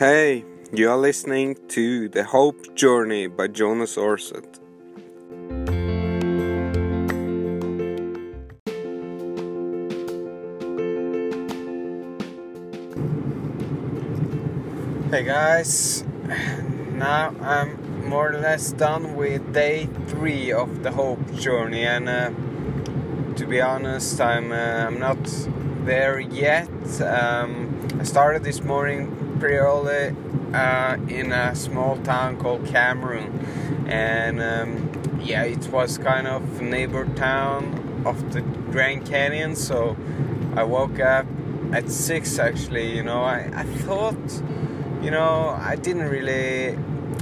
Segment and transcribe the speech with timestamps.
[0.00, 4.48] Hey, you are listening to The Hope Journey by Jonas Orset.
[15.10, 16.02] Hey guys,
[16.94, 22.30] now I'm more or less done with day three of the Hope Journey, and uh,
[23.36, 25.18] to be honest, I'm uh, I'm not
[25.84, 26.70] there yet.
[27.02, 30.14] Um, I started this morning pretty early
[30.52, 37.06] uh, in a small town called Cameron, and um, yeah, it was kind of neighbor
[37.16, 39.56] town of the Grand Canyon.
[39.56, 39.96] So
[40.54, 41.26] I woke up
[41.72, 42.38] at six.
[42.38, 44.42] Actually, you know, I, I thought,
[45.02, 46.78] you know, I didn't really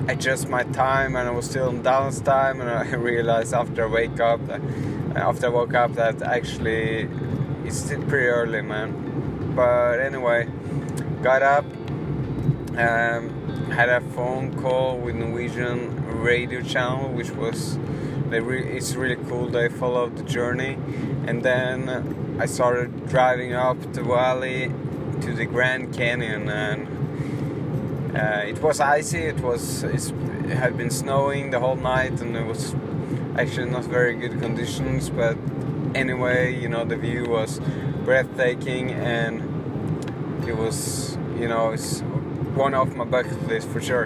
[0.09, 3.91] adjust my time, and I was still in Dallas time, and I realized after I
[3.91, 4.61] wake up, that,
[5.15, 7.09] after I woke up, that actually
[7.65, 9.53] it's still pretty early, man.
[9.55, 10.49] But anyway,
[11.23, 11.65] got up,
[12.79, 17.77] um, had a phone call with Norwegian radio channel, which was
[18.29, 19.49] re- it's really cool.
[19.49, 20.79] They followed the journey,
[21.27, 24.73] and then I started driving up the valley
[25.23, 29.19] to the Grand Canyon, and uh, it was icy.
[29.19, 30.13] It was it
[30.51, 32.75] had been snowing the whole night, and it was
[33.37, 35.11] actually not very good conditions.
[35.11, 35.37] But
[35.97, 37.61] anyway, you know the view was
[38.05, 39.43] breathtaking, and
[40.47, 42.03] it was you know it's
[42.55, 44.05] one off my bucket list for sure.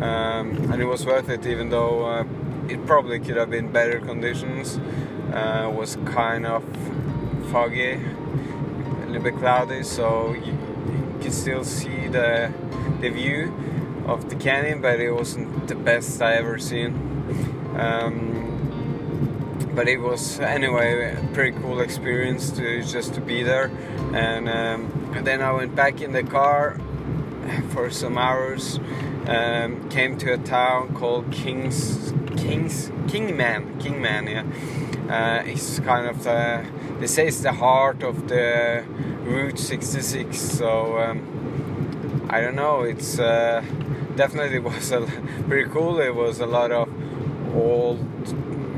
[0.00, 2.24] Um, and it was worth it, even though uh,
[2.68, 4.78] it probably could have been better conditions.
[5.32, 6.64] Uh, was kind of
[7.50, 12.52] foggy, a little bit cloudy, so you, you could still see the
[13.00, 13.52] the view
[14.06, 16.94] of the canyon, but it wasn't the best I ever seen.
[17.76, 18.48] Um,
[19.74, 23.70] but it was anyway a pretty cool experience to just to be there,
[24.14, 26.80] and, um, and then I went back in the car
[27.70, 28.78] for some hours.
[29.26, 34.26] Um, came to a town called Kings Kings Kingman Kingman.
[34.26, 34.44] Yeah,
[35.14, 36.64] uh, it's kind of the
[36.98, 38.84] they say it's the heart of the
[39.22, 40.38] Route 66.
[40.38, 42.82] So um, I don't know.
[42.82, 43.62] It's uh,
[44.16, 45.02] definitely was a,
[45.46, 46.00] pretty cool.
[46.00, 46.88] It was a lot of
[47.54, 48.00] old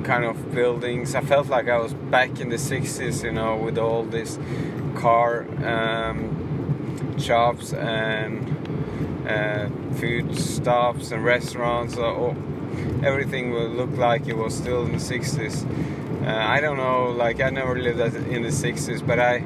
[0.05, 1.15] kind of buildings.
[1.15, 4.39] I felt like I was back in the 60s, you know, with all these
[4.97, 8.60] car um, shops and
[9.31, 11.97] uh, food stops and restaurants.
[11.97, 12.35] Uh,
[13.03, 15.65] everything will look like it was still in the 60s.
[16.27, 19.45] Uh, I don't know, like I never lived in the 60s, but I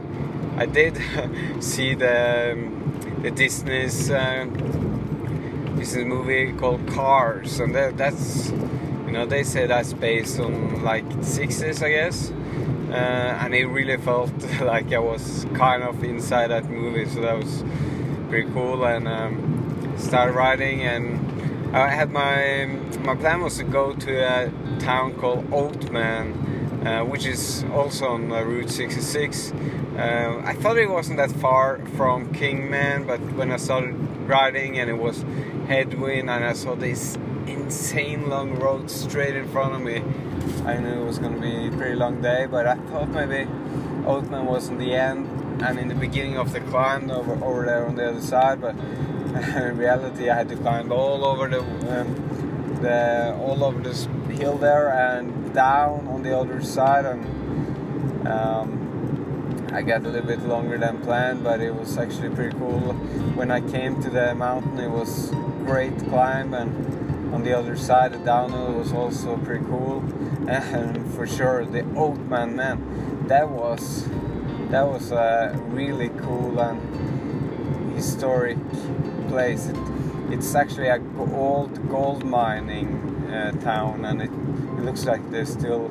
[0.56, 1.00] I did
[1.61, 4.45] see the um, the Disney's uh,
[5.77, 8.51] Disney movie called Cars, and that, that's
[9.06, 12.31] you know they say that's based on like 60s, I guess.
[12.91, 12.95] Uh,
[13.43, 17.65] and it really felt like I was kind of inside that movie, so that was
[18.28, 18.84] pretty cool.
[18.84, 19.53] And um,
[19.97, 22.66] started riding, and I had my
[23.05, 28.31] my plan was to go to a town called Oatman, uh, which is also on
[28.31, 29.53] uh, Route 66.
[29.97, 33.94] Uh, I thought it wasn't that far from Kingman, but when I started
[34.27, 35.25] riding and it was
[35.69, 37.16] headwind and I saw this
[37.47, 40.03] insane long road straight in front of me,
[40.66, 42.47] I knew it was going to be a pretty long day.
[42.47, 43.49] But I thought maybe
[44.04, 47.87] Oatman was in the end and in the beginning of the climb over, over there
[47.87, 48.75] on the other side, but
[49.56, 54.59] in reality I had to climb all over the, um, the all over this hill
[54.59, 60.78] there and down on the other side and um, I got a little bit longer
[60.78, 62.93] than planned but it was actually pretty cool.
[63.34, 65.31] When I came to the mountain it was
[65.66, 70.05] great climb and on the other side the downhill was also pretty cool.
[70.47, 74.05] And for sure the Oatman man that was
[74.71, 78.59] that was a really cool and historic
[79.34, 79.67] place.
[79.67, 79.77] It,
[80.31, 81.00] it's actually a
[81.33, 82.89] old gold mining
[83.33, 84.31] uh, town and it,
[84.78, 85.89] it, looks like they're still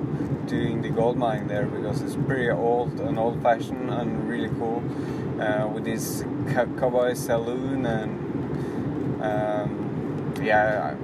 [0.47, 4.81] doing the gold mining there because it's pretty old and old fashioned and really cool
[5.41, 6.23] uh, with this
[6.53, 8.11] cowboy saloon and
[9.21, 10.95] um, yeah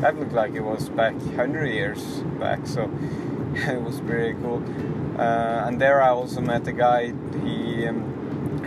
[0.00, 2.02] that looked like it was back 100 years
[2.40, 2.82] back so
[3.54, 4.62] it was pretty cool.
[5.16, 7.12] Uh, and there I also met a guy
[7.44, 8.15] he um,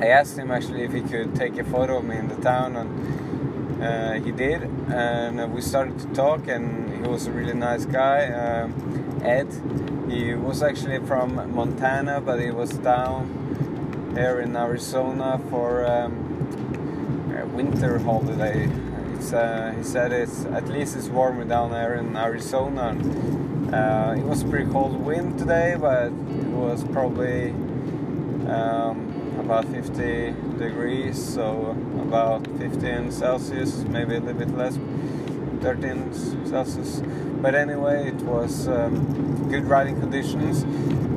[0.01, 2.77] I asked him actually if he could take a photo of me in the town
[2.77, 7.53] and uh, he did, and uh, we started to talk, and he was a really
[7.53, 8.27] nice guy.
[8.27, 9.47] Um, Ed,
[10.09, 17.45] he was actually from Montana, but he was down here in Arizona for um, a
[17.47, 18.69] winter holiday.
[19.33, 22.97] Uh, he said it's at least it's warmer down there in Arizona.
[23.73, 27.51] Uh, it was pretty cold wind today, but it was probably
[28.49, 29.08] um,
[29.39, 31.71] about 50 degrees, so
[32.01, 34.77] about 15 Celsius, maybe a little bit less,
[35.61, 37.01] 13 Celsius.
[37.41, 40.63] But anyway, it was um, good riding conditions,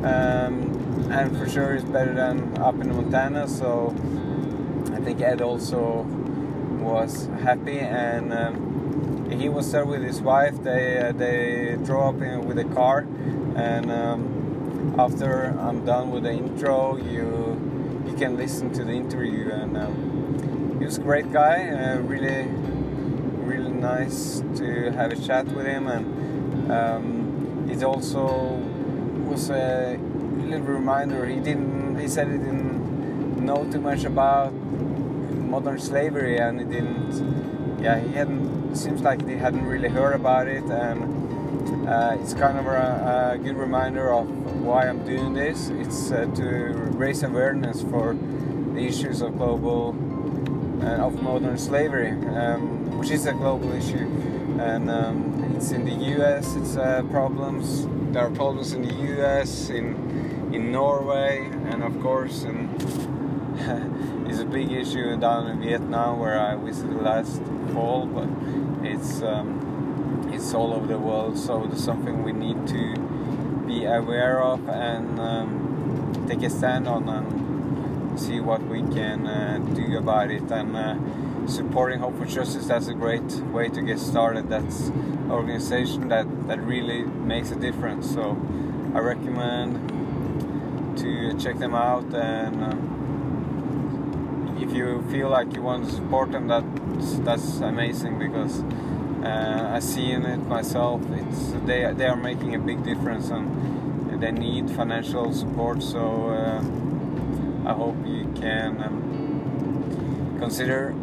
[0.05, 3.49] um, and for sure it's better than up in Montana.
[3.49, 3.95] So
[4.93, 6.07] I think Ed also
[6.81, 10.63] was happy, and um, he was there with his wife.
[10.63, 13.01] They uh, they drove up in, with a car,
[13.57, 17.52] and um, after I'm done with the intro, you
[18.13, 19.51] you can listen to the interview.
[19.51, 22.47] And um, he was a great guy, uh, really
[23.53, 28.57] really nice to have a chat with him, and um, it also
[29.29, 29.99] was a
[30.39, 31.27] little reminder.
[31.27, 31.99] He didn't.
[31.99, 37.83] He said he didn't know too much about modern slavery, and he didn't.
[37.83, 38.77] Yeah, he hadn't.
[38.77, 41.22] Seems like he hadn't really heard about it, and
[41.87, 44.29] uh, it's kind of a, a, good reminder of
[44.63, 45.69] why I'm doing this.
[45.69, 46.45] It's uh, to
[46.95, 48.15] raise awareness for
[48.75, 49.97] the issues of global
[50.83, 54.07] uh, of modern slavery, um, which is a global issue,
[54.61, 56.55] and um, it's in the U.S.
[56.55, 57.87] It's uh, problems.
[58.13, 59.69] There are problems in the U.S.
[59.69, 62.69] in in Norway, and of course in
[64.29, 67.43] is a big issue down in Vietnam where I visited last
[67.73, 68.29] fall, but
[68.87, 69.72] it's um,
[70.33, 71.39] it's all over the world.
[71.39, 72.97] So it's something we need to
[73.67, 79.59] be aware of and um, take a stand on and see what we can uh,
[79.75, 80.51] do about it.
[80.51, 84.49] And uh, supporting Hope for Justice that's a great way to get started.
[84.49, 88.11] That's an organization that that really makes a difference.
[88.13, 88.37] So
[88.95, 89.89] I recommend
[90.99, 92.65] to check them out and.
[92.65, 92.93] Um,
[94.63, 98.63] if you feel like you want to support them, that's that's amazing because
[99.25, 101.01] uh, I see in it myself.
[101.11, 105.83] It's they they are making a big difference and they need financial support.
[105.83, 106.59] So uh,
[107.69, 110.95] I hope you can um, consider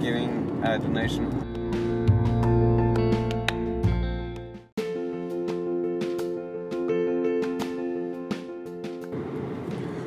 [0.00, 1.52] giving a donation.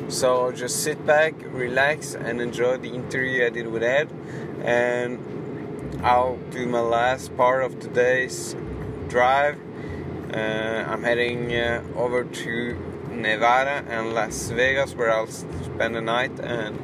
[0.09, 4.09] So just sit back, relax, and enjoy the interview I did with Ed.
[4.63, 5.19] And
[6.05, 8.55] I'll do my last part of today's
[9.07, 9.59] drive.
[10.31, 10.37] Uh,
[10.87, 12.77] I'm heading uh, over to
[13.09, 16.77] Nevada and Las Vegas where I'll spend the night, and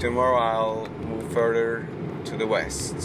[0.00, 1.86] tomorrow I'll move further
[2.24, 2.98] to the west.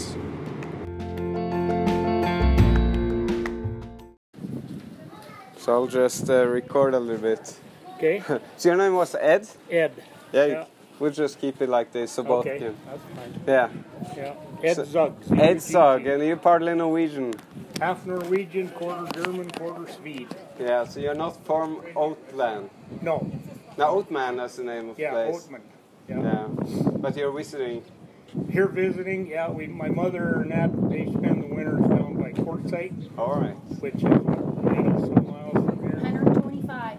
[5.56, 7.60] So I'll just uh, record a little bit.
[7.94, 8.24] Okay.
[8.56, 9.46] so your name was Ed?
[9.70, 9.92] Ed.
[10.32, 10.64] Yeah, Yeah.
[11.00, 12.76] We'll just keep it like this so both Okay, can.
[12.86, 13.40] that's fine.
[13.46, 13.68] Yeah.
[14.16, 14.34] Yeah.
[14.62, 15.14] Ed So- Zug.
[15.36, 17.32] Ed Zog, and you're partly Norwegian.
[17.80, 20.28] Half Norwegian, quarter German, quarter Swede.
[20.60, 22.68] Yeah, so you're not from Oatland.
[23.02, 23.26] No.
[23.78, 25.48] Now Oatman that's the name of the Yeah, place.
[25.48, 25.60] Oatman.
[26.08, 26.22] Yeah.
[26.22, 26.90] Yeah.
[26.98, 27.82] But you're visiting.
[28.50, 29.26] Here visiting.
[29.26, 29.66] Yeah, we.
[29.66, 33.56] My mother and that they spend the winters down by Quartzsite, Alright.
[33.80, 35.98] which is what, 80 some miles from here.
[36.00, 36.98] 125.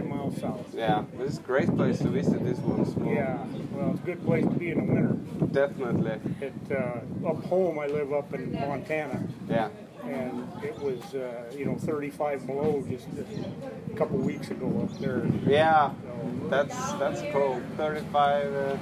[0.00, 0.74] 125 miles south.
[0.74, 1.04] Yeah.
[1.16, 2.84] But it's a great place to visit this one.
[2.84, 3.12] Small.
[3.12, 3.38] Yeah.
[3.72, 5.12] Well, it's a good place to be in the winter.
[5.52, 6.20] Definitely.
[6.40, 7.78] It uh, up home.
[7.78, 9.22] I live up in Montana.
[9.48, 9.68] Yeah.
[10.04, 15.24] and it was uh, you know 35 below just a couple weeks ago up there.
[15.46, 15.90] Yeah.
[15.90, 17.60] So, That's that's cool.
[17.76, 18.76] 35 uh,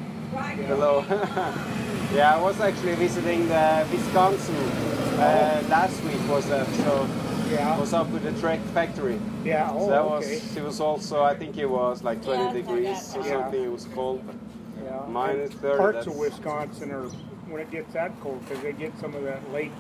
[0.67, 1.05] below.
[2.15, 4.57] yeah, I was actually visiting the Wisconsin
[5.19, 7.07] uh, last week was that so
[7.53, 9.19] yeah, was up with the Trek factory.
[9.45, 9.69] yeah.
[9.71, 10.61] So Oh, that was okay.
[10.61, 13.43] it was also I think it was like 20 Yeah, degrees or yeah.
[13.43, 13.63] something.
[13.65, 14.23] It was cold.
[14.27, 14.37] But
[14.85, 15.03] Yeah.
[15.09, 17.07] minus 30, Parts of Wisconsin are
[17.51, 19.73] when it gets that cold because they get some of that lake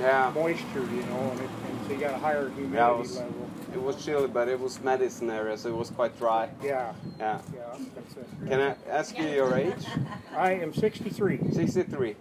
[0.00, 2.98] yeah, moisture, you know, and, it, and so you got a higher humidity Yeah, it
[2.98, 3.34] was- level.
[3.74, 6.48] it was chilly, but it was Madison area, so it was quite dry.
[6.64, 7.38] Yeah, Yeah.
[7.54, 7.60] yeah.
[7.94, 8.48] That's it.
[8.48, 9.84] Can I ask you your age?
[10.34, 11.38] I am 63.
[11.52, 12.16] 63.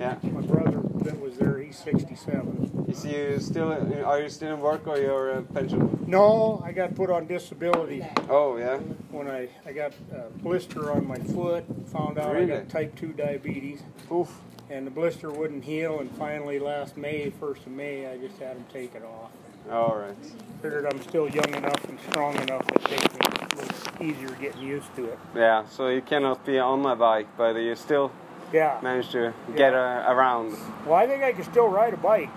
[0.00, 0.16] Yeah.
[0.22, 2.86] My brother that was there, he's 67.
[2.88, 3.70] Is you still?
[4.04, 6.02] Are you still in work or you're a pension?
[6.06, 8.78] No, I got put on disability Oh yeah.
[9.10, 12.46] when I, I got a blister on my foot, found out I Really?
[12.46, 14.40] got type 2 diabetes, Oof.
[14.70, 18.56] and the blister wouldn't heal, and finally last May, 1st of May, I just had
[18.56, 19.30] them take it off.
[19.70, 20.16] All right.
[20.62, 24.94] Figured I'm still young enough and strong enough that me a little easier getting used
[24.96, 25.18] to it.
[25.36, 25.66] Yeah.
[25.66, 28.10] So you cannot be on my bike, but you still
[28.52, 28.78] Yeah.
[28.82, 30.56] managed to get uh, around.
[30.84, 32.30] Well, I think I can still ride a bike,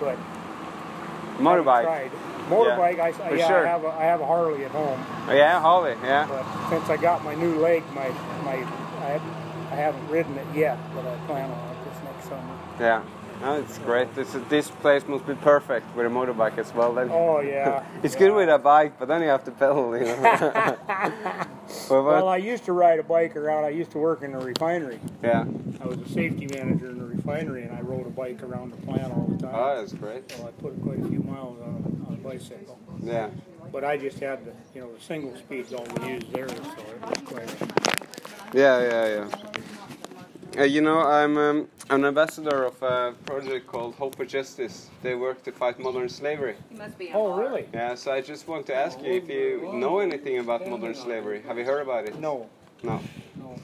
[0.00, 0.18] but
[1.38, 2.10] Motorbike.
[2.48, 3.66] Motorbike, I, yeah, sure.
[3.66, 4.98] I have a, I have a Harley at home,
[5.28, 5.94] Oh, yeah, Harley.
[6.02, 6.26] Yeah.
[6.28, 8.08] but since I got my new leg, my
[8.44, 9.32] my I haven't,
[9.70, 12.58] I haven't ridden it yet, but I plan on it this next summer.
[12.80, 13.02] Yeah.
[13.40, 14.14] No, it's great.
[14.14, 16.92] This, this place must be perfect with a motorbike as well.
[16.92, 17.84] Then Oh yeah.
[18.02, 19.96] it's good with a bike, but then you have to pedal.
[19.96, 20.76] You know.
[21.90, 22.28] well, Well.
[22.28, 23.64] I used to ride a bike around.
[23.64, 25.00] I used to work in a refinery.
[25.22, 25.44] yeah.
[25.80, 28.76] I was a safety manager in the refinery, and I rode a bike around the
[28.86, 29.54] plant all the time.
[29.54, 30.30] Oh, that's great.
[30.32, 32.78] So I put quite a few miles on, on a bicycle.
[33.02, 33.30] Yeah.
[33.72, 36.54] But I just had the, you know, the single speed's all we used there, so
[36.54, 37.56] it was quite.
[38.52, 39.28] Yeah, yeah, yeah.
[40.58, 44.88] Uh, you know, I'm um, an ambassador of a project called Hope for Justice.
[45.02, 46.56] They work to fight modern slavery.
[46.70, 47.10] You must be.
[47.14, 47.66] Oh, really?
[47.72, 51.42] Yeah, so I just want to ask you if you know anything about modern slavery.
[51.46, 52.18] Have you heard about it?
[52.18, 52.48] No,
[52.82, 53.00] No.
[53.36, 53.54] no.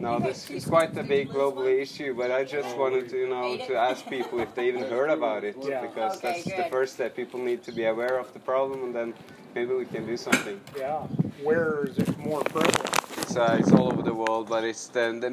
[0.00, 3.56] No, this is quite a big global issue, but I just wanted to, you know,
[3.66, 5.80] to ask people if they even heard about it, Yeah.
[5.82, 7.16] because Okay, that's the first step.
[7.16, 9.14] People need to be aware of the problem, and then
[9.56, 10.60] maybe we can do something.
[10.76, 10.98] Yeah.
[11.42, 12.94] Where is it more prevalent?
[13.18, 15.30] It's uh, it's all over the world, but it's the the,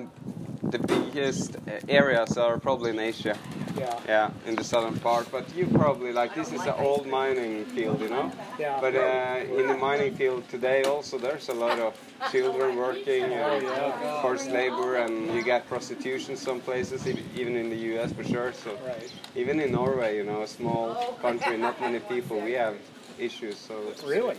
[0.77, 3.37] the biggest uh, areas are probably in Asia.
[3.77, 3.99] Yeah.
[4.07, 5.29] Yeah, in the southern part.
[5.31, 8.31] But you probably like this is an old mining field, you know.
[8.57, 8.77] Yeah.
[8.79, 11.93] But uh, in the mining field today, also there's a lot of
[12.31, 17.05] children working, uh, forced labor, and you get prostitution some places,
[17.35, 18.13] even in the U.S.
[18.13, 18.53] for sure.
[18.53, 19.11] So Right.
[19.35, 22.75] even in Norway, you know, a small country, not many people, we have
[23.19, 23.57] issues.
[23.57, 24.35] So it's, Really?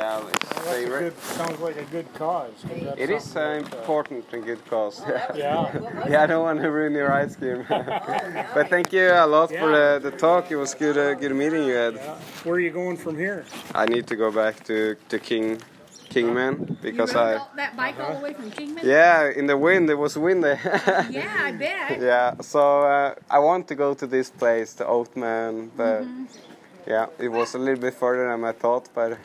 [0.00, 1.18] yeah, it's, Well, that's a good.
[1.20, 2.52] Sounds like a good cause.
[2.62, 5.02] 'cause that's it is something uh, that, uh, important and good cause.
[5.34, 6.06] Yeah.
[6.08, 7.64] yeah, I don't want to ruin your ice cream.
[7.68, 10.50] but thank you a lot for the, the talk.
[10.50, 11.94] It was good, uh, good meeting you Ed.
[11.96, 12.14] Yeah.
[12.44, 13.44] Where are you going from here?
[13.74, 15.60] I need to go back to, to King
[16.10, 18.84] Kingman because you I all- that bike all the way from Kingman?
[18.84, 20.58] yeah in the wind there was wind there.
[21.08, 22.00] Yeah, I bet.
[22.00, 26.24] yeah, so uh, I want to go to this place, the Oatman, but Mm-hmm.
[26.86, 29.18] Yeah, it was a little bit further than I thought, but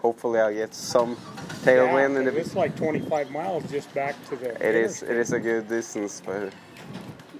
[0.00, 1.16] hopefully I'll get some
[1.62, 4.50] tailwind in Yeah, it's like 25 miles just back to the.
[4.68, 6.52] It is it is a good distance, but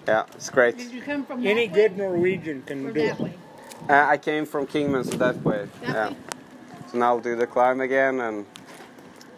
[0.08, 0.78] yeah, it's great.
[0.78, 3.20] Did you come from that Any way good Norwegian can or do that it.
[3.20, 3.34] way?
[3.88, 5.68] Uh, I came from Kingman, so that way.
[5.82, 6.08] That yeah.
[6.08, 6.16] way?
[6.90, 8.46] So now I'll do the climb again and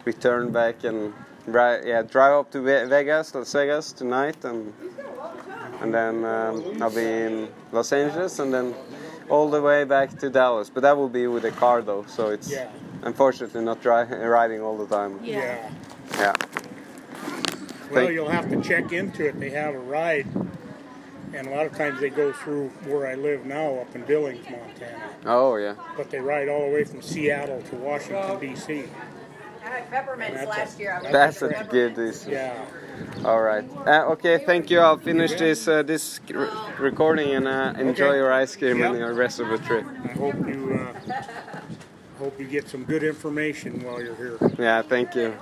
[0.05, 1.13] return back and
[1.45, 4.73] ri yeah drive up to Vegas, Las Vegas tonight, and
[5.81, 8.73] and then um, I'll be in Los Angeles and then
[9.29, 10.69] all the way back to Dallas.
[10.69, 12.69] But that will be with a car though, so it's Yeah.
[13.03, 15.19] unfortunately not dri- riding all the time.
[15.23, 15.37] Yeah.
[15.37, 15.69] Yeah.
[16.17, 16.33] Yeah.
[17.91, 19.39] Well, Thank- you'll have to check into it.
[19.39, 20.27] They have a ride,
[21.33, 24.45] and a lot of times they go through where I live now, up in Billings,
[24.49, 25.03] Montana.
[25.25, 25.75] Oh yeah.
[25.95, 28.83] But they ride all the way from Seattle to Washington D.C.
[29.67, 31.01] I had peppermints That's a- last year.
[31.03, 32.27] I That's a good peppermints.
[32.27, 32.65] Yeah.
[33.25, 33.65] All right.
[33.85, 34.37] Uh, okay.
[34.45, 34.79] Thank you.
[34.79, 36.47] I'll finish this uh, this re-
[36.79, 38.17] recording and uh, enjoy Okay.
[38.17, 39.85] your ice cream and the rest of the trip.
[39.85, 41.61] I hope you uh,
[42.19, 44.37] hope you get some good information while you're here.
[44.57, 44.81] Yeah.
[44.83, 45.33] Thank you.